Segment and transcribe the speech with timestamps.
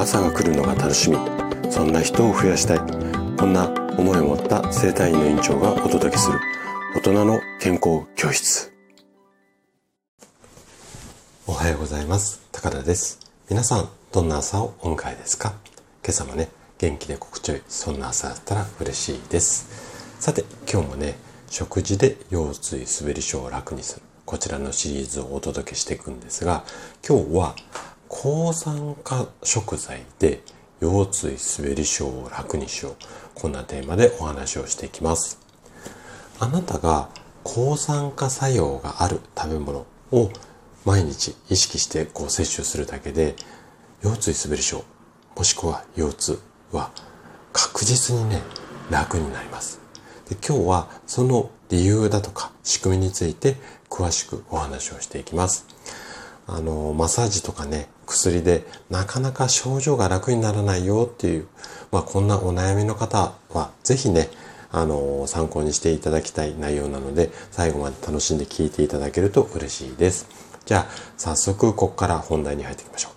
[0.00, 1.18] 朝が来るのが楽しみ。
[1.70, 2.78] そんな人を増やしたい。
[3.36, 3.68] こんな
[3.98, 6.40] 思いを持った生体院の院長がお届けする。
[6.96, 8.72] 大人の健康教室。
[11.46, 12.40] おはようございます。
[12.50, 13.18] 高田です。
[13.50, 15.52] 皆さんどんな朝をお迎えですか？
[16.02, 16.48] 今朝もね
[16.78, 17.62] 元気で心地よい。
[17.68, 20.16] そんな朝だったら嬉しいです。
[20.18, 21.18] さて今日もね
[21.50, 24.02] 食事で腰椎滑り症を楽にする。
[24.24, 26.64] こちらのシリーズをお届けしていくんですが
[27.06, 27.54] 今日は
[28.12, 30.42] 抗酸化食材で
[30.80, 32.96] 腰椎滑り症を楽にしよう。
[33.34, 35.38] こんなテーマでお話をしていきます。
[36.40, 37.08] あなたが
[37.44, 40.30] 抗酸化作用がある食べ物を
[40.84, 43.36] 毎日意識してこう摂取するだけで
[44.02, 44.84] 腰椎滑り症
[45.36, 46.38] もしくは腰痛
[46.72, 46.90] は
[47.52, 48.42] 確実にね
[48.90, 49.80] 楽になります。
[50.28, 53.54] で今日はその理由だとか仕組みについて
[53.88, 55.64] 詳しくお話をしていきます。
[56.48, 61.46] あのマッサージとかね薬でなかなか症状が楽にならないよっていう、
[61.90, 64.28] まあ、こんなお悩みの方はぜひね
[64.72, 73.08] あの参考にしていただきたい内容なので最後まで楽しんで聞いていただけると嬉しいですじゃあ、早速、ここから本題に入っていきましょ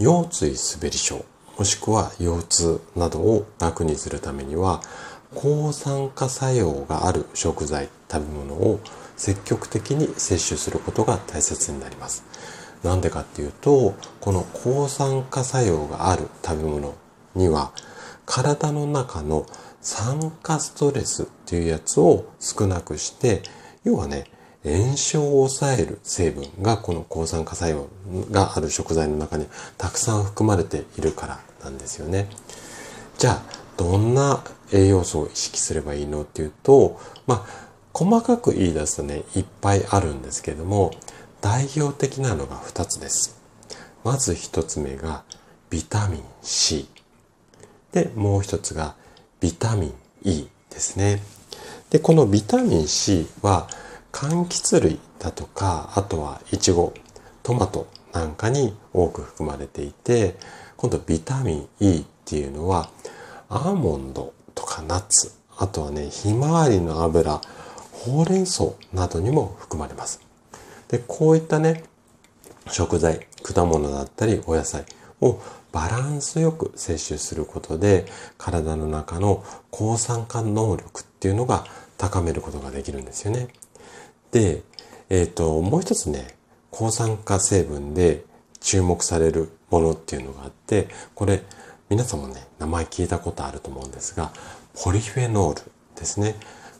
[0.00, 0.02] う。
[0.02, 1.24] 腰椎滑り症、
[1.56, 4.82] もしくは腰痛などを楽にするためには、
[5.36, 8.80] 抗酸化作用がある食材、食べ物を
[9.16, 12.24] 積極的に摂取することが大切になります。
[12.84, 16.94] なんでかっていうと、この抗酸化作用がある食べ物
[17.34, 17.72] には、
[18.26, 19.46] 体の中の
[19.80, 23.42] 酸化ストレスっていうやつを少なくして、
[23.84, 24.26] 要はね、
[24.64, 27.88] 炎症を抑える成分がこの抗酸化作用
[28.30, 29.46] がある食材の中に
[29.76, 32.28] たくさん含まれているからなんですよね。
[33.18, 33.42] じゃあ、
[33.76, 40.92] どんな栄養素を意識すればいいのっていうと、まあ、細かく言い出すとね、いっぱいあるんですけども、
[41.44, 43.38] 代表的なのが2つです。
[44.02, 45.24] まず1つ目が
[45.68, 46.88] ビタミン C。
[47.92, 48.94] で、もう1つが
[49.40, 51.20] ビタミン E ですね。
[51.90, 53.68] で、このビタミン C は
[54.10, 56.94] 柑橘類だとか、あとはイチゴ、
[57.42, 60.36] トマトなんかに多く含まれていて、
[60.78, 62.88] 今度ビタミン E っていうのは、
[63.50, 67.42] アーモンドとかナッツ、あとはね、ひまわりの油、
[67.92, 70.23] ほうれん草などにも含まれます。
[70.94, 71.82] で、こういったね、
[72.70, 74.84] 食材、果物だったりお野菜
[75.20, 75.40] を
[75.72, 78.06] バランスよく摂取することで、
[78.38, 81.64] 体の中の抗酸化能力っていうのが
[81.98, 83.48] 高めることができるんですよね。
[84.30, 84.62] で、
[85.10, 86.36] えっ、ー、と、もう一つね、
[86.70, 88.24] 抗酸化成分で
[88.60, 91.42] 注目されるものっていうのがあって、これ、
[91.88, 94.30] 皆さんもね、名前聞いたことあると思うんですが、
[94.80, 95.62] ポリフェノール
[95.96, 96.36] ですね。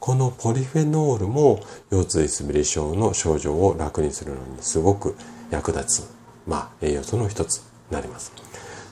[0.00, 1.60] このポリフェノールも
[1.90, 5.16] 腰椎滑り症の症状を楽にするのにすごく
[5.50, 6.10] 役立つ、
[6.46, 8.32] まあ、栄養素の一つになります。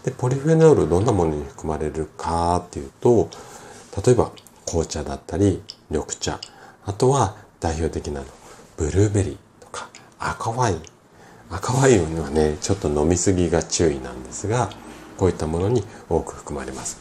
[0.04, 3.28] で、ポリフェノールどんなものに含まれるかっていうと、
[4.04, 4.32] 例えば
[4.66, 6.40] 紅茶だったり緑茶、
[6.84, 8.26] あとは代表的なの、
[8.76, 9.88] ブルーベリーとか
[10.18, 10.82] 赤ワイン。
[11.50, 14.70] 赤ワインはね、ちょっと飲みすぎが注意なんですが、
[15.16, 17.00] こういったものに多く含まれます。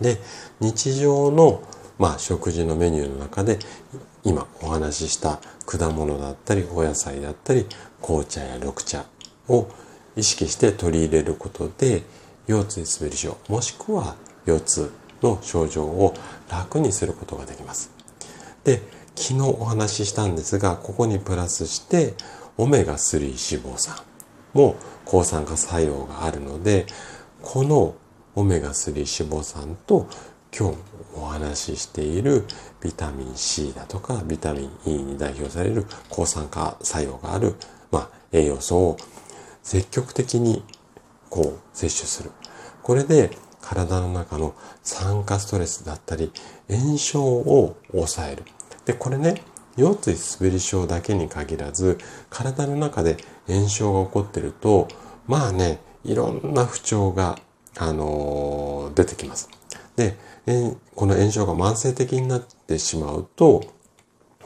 [0.00, 0.18] で、
[0.60, 1.62] 日常の、
[1.98, 3.58] まあ、食事のメニューの中で、
[4.24, 7.66] 今お話しした果物だったり、お野菜だったり、
[8.00, 9.04] 紅茶や緑茶
[9.48, 9.68] を
[10.16, 12.02] 意識して取り入れることで、
[12.46, 14.16] 腰椎滑り症、もしくは
[14.46, 14.92] 腰痛
[15.22, 16.14] の症状を
[16.50, 17.90] 楽にすることができます。
[18.64, 18.82] で、
[19.14, 22.14] 昨日お話ししたんですが、ここにプラスして、
[22.58, 23.32] オメガ3脂
[23.64, 23.96] 肪酸
[24.52, 26.86] も抗酸化作用があるので、
[27.42, 27.94] この
[28.34, 30.08] オメガ3脂肪酸と
[30.54, 30.76] 今日
[31.14, 32.44] お話ししている
[32.82, 37.54] ビタミン C だとかビタミン E に代表される抗酸化作用がある、
[37.90, 38.96] まあ、栄養素を
[39.62, 40.62] 積極的に
[41.30, 42.30] こう摂取する。
[42.82, 43.30] これで
[43.62, 46.30] 体の中の酸化ストレスだったり
[46.68, 48.44] 炎症を抑える。
[48.84, 49.40] で、これね、
[49.78, 51.96] 腰椎滑り症だけに限らず、
[52.28, 54.88] 体の中で炎症が起こってると、
[55.26, 57.38] まあね、いろんな不調が、
[57.78, 59.48] あのー、出てきます。
[59.96, 63.62] で、この炎症が慢性的になってしまうと、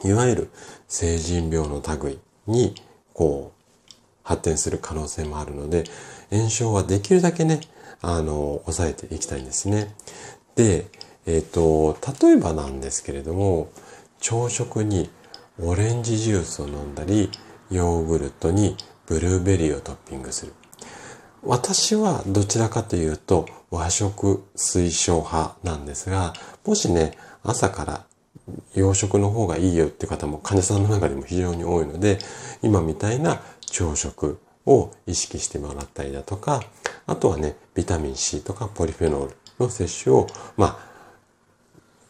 [0.03, 0.49] いわゆる
[0.87, 2.75] 成人病の類に、
[3.13, 5.85] こう、発展する可能性もあるので、
[6.29, 7.61] 炎症はできるだけね、
[8.01, 9.95] あの、抑えていきたいんですね。
[10.55, 10.87] で、
[11.25, 13.69] えっ、ー、と、例えばなんですけれども、
[14.19, 15.09] 朝食に
[15.59, 17.31] オレンジジュースを飲んだり、
[17.71, 18.77] ヨーグルトに
[19.07, 20.53] ブルーベリーをトッピングする。
[21.43, 26.33] 私はどちらかというと和食推奨派なんですが、
[26.65, 28.05] もしね、朝から
[28.75, 32.19] 洋食の方がいいよって方も患者さんの中でも非常に多いので、
[32.61, 36.63] 今みたいな朝食を意識してもらったりだとか、
[37.05, 40.87] あとはね、ビタミン C とかポリフェノールの摂取を、まあ、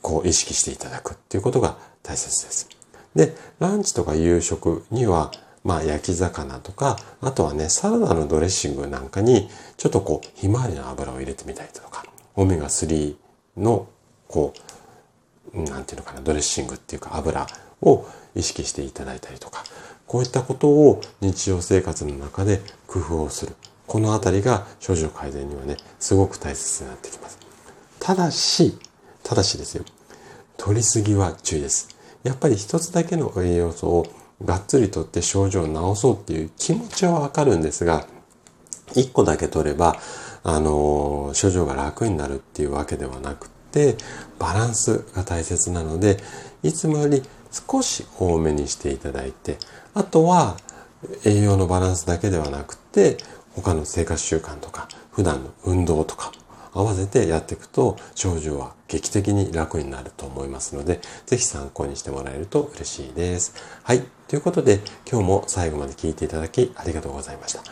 [0.02, 2.70] こう意識していただくっていうことが大切です。
[3.16, 5.32] で、ランチとか夕食には、
[5.63, 12.06] まあ焼き魚とか、あとはね、サラダのドレッシングなんかに、ちょっとこう、ひまわりの油を入れてみたりとか、
[12.36, 13.15] オメガ3
[13.57, 13.88] の、
[14.27, 14.54] こ
[15.54, 17.48] う、なんていうのかな、ドレッシングっていうか油
[17.81, 18.06] を
[18.36, 19.63] 意識していただいたりとか、
[20.06, 23.56] こういったことを日常生活の中で工夫をする。
[23.88, 27.38] このあたりが症状改善にはね、すごく大切になってきます。
[28.00, 28.77] ただし、
[29.24, 29.83] ただしですよ。
[30.57, 31.89] 取りすぎは注意です。
[32.24, 34.07] やっぱり一つだけの栄養素を
[34.44, 38.06] がっつりとって症状を治そうっていう気持ちはわかるんですが、
[38.95, 39.98] 一個だけ取れば、
[40.44, 43.98] あの、症状が楽になるっていうわけではなくて、
[44.39, 46.18] バランスが大切なので、
[46.63, 49.57] いつもより少し多めにしていただいて、
[49.94, 50.57] あとは
[51.25, 53.18] 栄養のバランスだけではなくて、
[53.56, 56.31] 他の生活習慣とか、普段の運動とか、
[56.78, 63.56] 合わせてやっていくと症状は劇的に楽になると思いますので、ぜひ参考にしてもらえると嬉しいです。
[63.84, 64.04] はい。
[64.28, 64.80] ということで、
[65.10, 67.64] 今日も最後まで聞いていただきありがとうございました。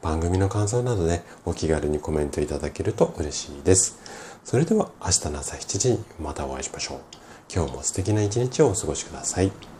[0.00, 3.98] 番組の感想などでお気軽にコメントいただけると嬉しいです。
[4.44, 6.98] それでは明日の朝7時にまたお会いしましょう。
[7.52, 9.71] 今日も素敵な一日をお過ごしください。